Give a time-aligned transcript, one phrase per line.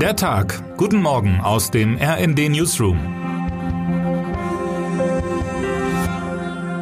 [0.00, 0.76] Der Tag.
[0.76, 2.98] Guten Morgen aus dem RND Newsroom.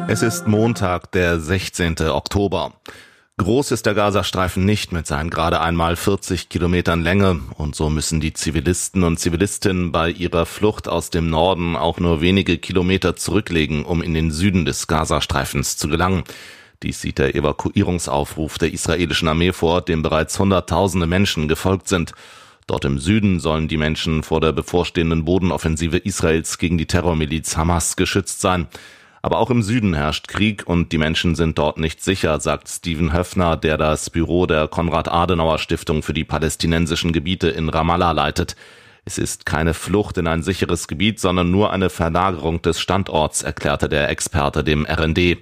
[0.09, 2.01] Es ist Montag, der 16.
[2.09, 2.73] Oktober.
[3.37, 8.19] Groß ist der Gazastreifen nicht mit seinen gerade einmal 40 Kilometern Länge und so müssen
[8.19, 13.85] die Zivilisten und Zivilistinnen bei ihrer Flucht aus dem Norden auch nur wenige Kilometer zurücklegen,
[13.85, 16.25] um in den Süden des Gazastreifens zu gelangen.
[16.83, 22.11] Dies sieht der Evakuierungsaufruf der israelischen Armee vor, dem bereits Hunderttausende Menschen gefolgt sind.
[22.67, 27.95] Dort im Süden sollen die Menschen vor der bevorstehenden Bodenoffensive Israels gegen die Terrormiliz Hamas
[27.95, 28.67] geschützt sein.
[29.21, 33.13] Aber auch im Süden herrscht Krieg und die Menschen sind dort nicht sicher, sagt Steven
[33.13, 38.55] Höfner, der das Büro der Konrad-Adenauer-Stiftung für die palästinensischen Gebiete in Ramallah leitet.
[39.03, 43.89] Es ist keine Flucht in ein sicheres Gebiet, sondern nur eine Verlagerung des Standorts, erklärte
[43.89, 45.37] der Experte dem RND.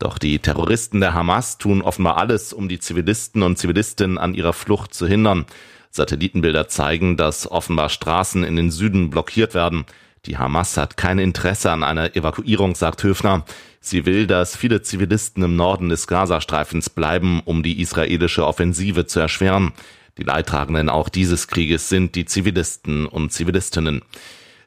[0.00, 4.52] Doch die Terroristen der Hamas tun offenbar alles, um die Zivilisten und Zivilistinnen an ihrer
[4.52, 5.46] Flucht zu hindern.
[5.90, 9.84] Satellitenbilder zeigen, dass offenbar Straßen in den Süden blockiert werden.
[10.26, 13.44] Die Hamas hat kein Interesse an einer Evakuierung, sagt Höfner.
[13.80, 19.20] Sie will, dass viele Zivilisten im Norden des Gazastreifens bleiben, um die israelische Offensive zu
[19.20, 19.72] erschweren.
[20.18, 24.02] Die Leidtragenden auch dieses Krieges sind die Zivilisten und Zivilistinnen.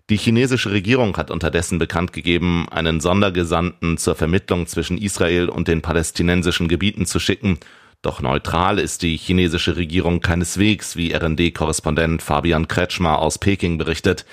[0.10, 5.82] Die chinesische Regierung hat unterdessen bekannt gegeben, einen Sondergesandten zur Vermittlung zwischen Israel und den
[5.82, 7.60] palästinensischen Gebieten zu schicken
[8.02, 14.26] doch neutral ist die chinesische Regierung keineswegs, wie RND-Korrespondent Fabian Kretschmer aus Peking berichtet.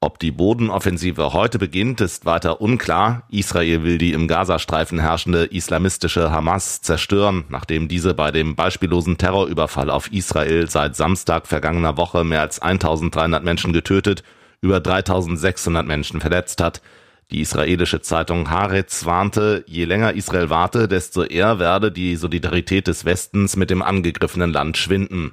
[0.00, 3.22] Ob die Bodenoffensive heute beginnt, ist weiter unklar.
[3.30, 9.88] Israel will die im Gazastreifen herrschende islamistische Hamas zerstören, nachdem diese bei dem beispiellosen Terrorüberfall
[9.88, 14.22] auf Israel seit Samstag vergangener Woche mehr als 1300 Menschen getötet,
[14.60, 16.82] über 3600 Menschen verletzt hat.
[17.30, 23.04] Die israelische Zeitung Haaretz warnte, je länger Israel warte, desto eher werde die Solidarität des
[23.04, 25.32] Westens mit dem angegriffenen Land schwinden.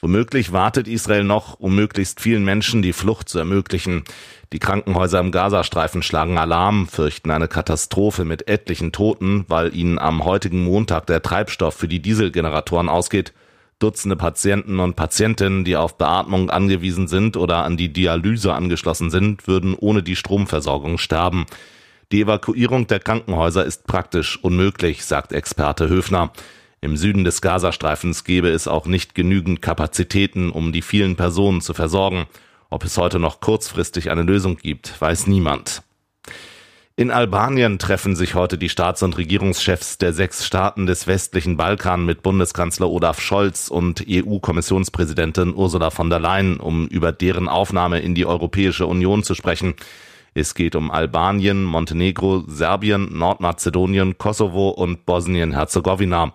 [0.00, 4.02] Womöglich wartet Israel noch, um möglichst vielen Menschen die Flucht zu ermöglichen.
[4.52, 10.24] Die Krankenhäuser im Gazastreifen schlagen Alarm, fürchten eine Katastrophe mit etlichen Toten, weil ihnen am
[10.24, 13.32] heutigen Montag der Treibstoff für die Dieselgeneratoren ausgeht.
[13.78, 19.46] Dutzende Patienten und Patientinnen, die auf Beatmung angewiesen sind oder an die Dialyse angeschlossen sind,
[19.46, 21.46] würden ohne die Stromversorgung sterben.
[22.10, 26.32] Die Evakuierung der Krankenhäuser ist praktisch unmöglich, sagt Experte Höfner.
[26.80, 31.74] Im Süden des Gazastreifens gäbe es auch nicht genügend Kapazitäten, um die vielen Personen zu
[31.74, 32.26] versorgen.
[32.70, 35.82] Ob es heute noch kurzfristig eine Lösung gibt, weiß niemand.
[36.98, 42.04] In Albanien treffen sich heute die Staats- und Regierungschefs der sechs Staaten des westlichen Balkan
[42.04, 48.16] mit Bundeskanzler Olaf Scholz und EU-Kommissionspräsidentin Ursula von der Leyen, um über deren Aufnahme in
[48.16, 49.74] die Europäische Union zu sprechen.
[50.34, 56.32] Es geht um Albanien, Montenegro, Serbien, Nordmazedonien, Kosovo und Bosnien-Herzegowina.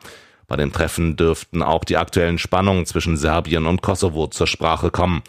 [0.47, 5.24] Bei dem Treffen dürften auch die aktuellen Spannungen zwischen Serbien und Kosovo zur Sprache kommen.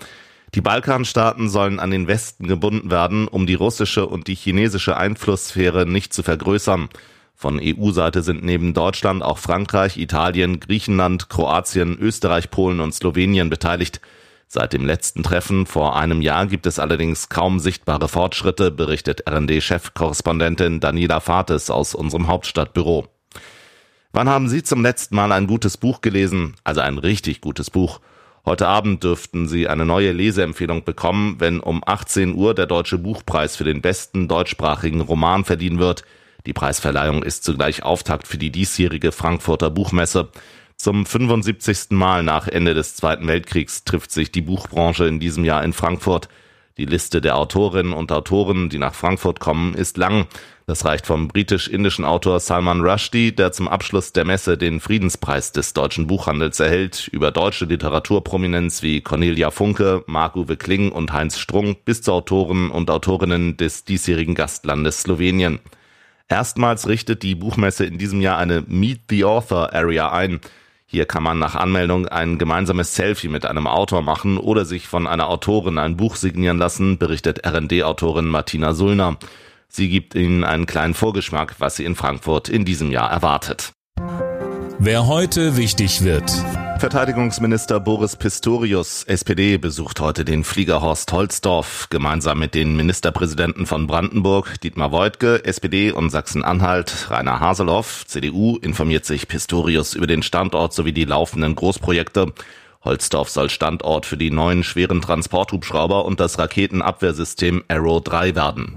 [0.54, 5.84] Die Balkanstaaten sollen an den Westen gebunden werden, um die russische und die chinesische Einflusssphäre
[5.84, 6.90] nicht zu vergrößern.
[7.34, 14.00] Von EU-Seite sind neben Deutschland auch Frankreich, Italien, Griechenland, Kroatien, Österreich, Polen und Slowenien beteiligt.
[14.46, 20.78] Seit dem letzten Treffen vor einem Jahr gibt es allerdings kaum sichtbare Fortschritte, berichtet RND-Chefkorrespondentin
[20.78, 23.08] Daniela Fates aus unserem Hauptstadtbüro.
[24.12, 26.54] Wann haben Sie zum letzten Mal ein gutes Buch gelesen?
[26.62, 27.98] Also ein richtig gutes Buch.
[28.46, 33.56] Heute Abend dürften Sie eine neue Leseempfehlung bekommen, wenn um 18 Uhr der Deutsche Buchpreis
[33.56, 36.04] für den besten deutschsprachigen Roman verliehen wird.
[36.44, 40.28] Die Preisverleihung ist zugleich Auftakt für die diesjährige Frankfurter Buchmesse.
[40.76, 41.92] Zum 75.
[41.92, 46.28] Mal nach Ende des Zweiten Weltkriegs trifft sich die Buchbranche in diesem Jahr in Frankfurt.
[46.76, 50.26] Die Liste der Autorinnen und Autoren, die nach Frankfurt kommen, ist lang.
[50.66, 55.72] Das reicht vom britisch-indischen Autor Salman Rushdie, der zum Abschluss der Messe den Friedenspreis des
[55.72, 62.02] deutschen Buchhandels erhält, über deutsche Literaturprominenz wie Cornelia Funke, Marc-Uwe Kling und Heinz Strunk bis
[62.02, 65.60] zu Autoren und Autorinnen des diesjährigen Gastlandes Slowenien.
[66.28, 70.40] Erstmals richtet die Buchmesse in diesem Jahr eine Meet the Author Area ein.
[70.86, 75.06] Hier kann man nach Anmeldung ein gemeinsames Selfie mit einem Autor machen oder sich von
[75.06, 79.16] einer Autorin ein Buch signieren lassen, berichtet RD-Autorin Martina Sullner.
[79.68, 83.72] Sie gibt Ihnen einen kleinen Vorgeschmack, was Sie in Frankfurt in diesem Jahr erwartet.
[84.78, 86.30] Wer heute wichtig wird.
[86.78, 91.88] Verteidigungsminister Boris Pistorius, SPD, besucht heute den Flieger Horst Holzdorf.
[91.88, 99.04] Gemeinsam mit den Ministerpräsidenten von Brandenburg, Dietmar Woidke, SPD und Sachsen-Anhalt, Rainer Haseloff, CDU, informiert
[99.06, 102.32] sich Pistorius über den Standort sowie die laufenden Großprojekte.
[102.84, 108.76] Holzdorf soll Standort für die neuen schweren Transporthubschrauber und das Raketenabwehrsystem Arrow 3 werden.